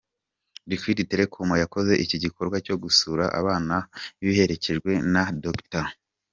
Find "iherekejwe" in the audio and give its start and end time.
4.27-4.91